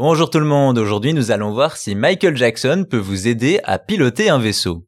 [0.00, 3.80] Bonjour tout le monde, aujourd'hui nous allons voir si Michael Jackson peut vous aider à
[3.80, 4.86] piloter un vaisseau.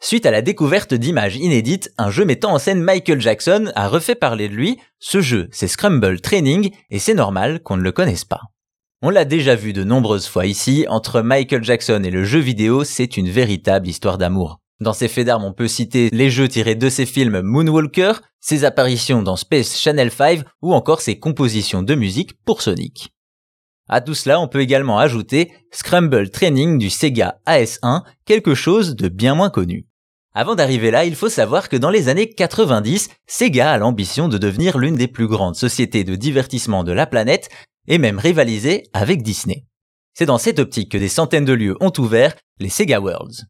[0.00, 4.14] Suite à la découverte d'images inédites, un jeu mettant en scène Michael Jackson a refait
[4.14, 4.78] parler de lui.
[4.98, 8.40] Ce jeu, c'est Scramble Training, et c'est normal qu'on ne le connaisse pas.
[9.02, 12.84] On l'a déjà vu de nombreuses fois ici, entre Michael Jackson et le jeu vidéo,
[12.84, 14.58] c'est une véritable histoire d'amour.
[14.80, 18.64] Dans ses faits d'armes, on peut citer les jeux tirés de ses films Moonwalker, ses
[18.64, 23.12] apparitions dans Space Channel 5 ou encore ses compositions de musique pour Sonic.
[23.88, 29.08] À tout cela, on peut également ajouter Scramble Training du Sega AS1, quelque chose de
[29.08, 29.86] bien moins connu.
[30.34, 34.36] Avant d'arriver là, il faut savoir que dans les années 90, Sega a l'ambition de
[34.36, 37.48] devenir l'une des plus grandes sociétés de divertissement de la planète
[37.86, 39.64] et même rivaliser avec Disney.
[40.12, 43.46] C'est dans cette optique que des centaines de lieux ont ouvert les Sega Worlds.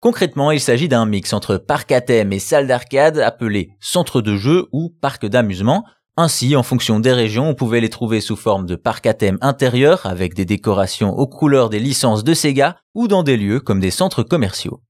[0.00, 4.36] Concrètement, il s'agit d'un mix entre parc à thème et salle d'arcade appelé centre de
[4.36, 5.84] jeu ou parc d'amusement,
[6.18, 9.38] ainsi, en fonction des régions, on pouvait les trouver sous forme de parcs à thème
[9.40, 13.80] intérieur avec des décorations aux couleurs des licences de Sega ou dans des lieux comme
[13.80, 14.82] des centres commerciaux.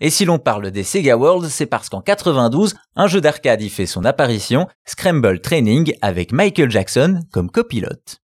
[0.00, 3.68] Et si l'on parle des Sega World, c'est parce qu'en 92, un jeu d'arcade y
[3.68, 8.22] fait son apparition, Scramble Training avec Michael Jackson comme copilote.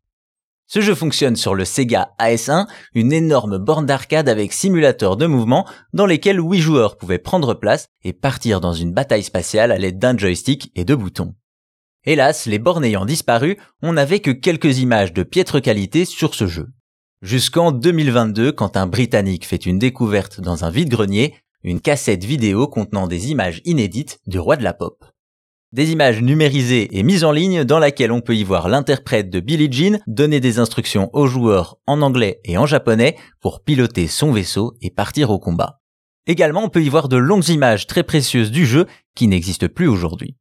[0.66, 5.66] Ce jeu fonctionne sur le Sega AS1, une énorme borne d'arcade avec simulateur de mouvement
[5.92, 9.98] dans lesquels 8 joueurs pouvaient prendre place et partir dans une bataille spatiale à l'aide
[9.98, 11.34] d'un joystick et de boutons.
[12.08, 16.46] Hélas, les bornes ayant disparu, on n'avait que quelques images de piètre qualité sur ce
[16.46, 16.68] jeu.
[17.20, 21.34] Jusqu'en 2022, quand un Britannique fait une découverte dans un vide-grenier,
[21.64, 25.04] une cassette vidéo contenant des images inédites du roi de la pop.
[25.72, 29.40] Des images numérisées et mises en ligne dans laquelle on peut y voir l'interprète de
[29.40, 34.30] Billie Jean donner des instructions aux joueurs en anglais et en japonais pour piloter son
[34.30, 35.80] vaisseau et partir au combat.
[36.28, 39.88] Également, on peut y voir de longues images très précieuses du jeu qui n'existent plus
[39.88, 40.36] aujourd'hui.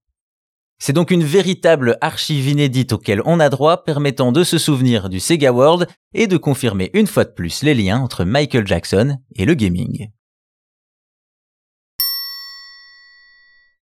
[0.77, 5.19] C'est donc une véritable archive inédite auquel on a droit permettant de se souvenir du
[5.19, 9.45] Sega World et de confirmer une fois de plus les liens entre Michael Jackson et
[9.45, 10.09] le gaming.